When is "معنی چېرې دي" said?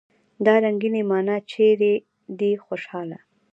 1.09-2.51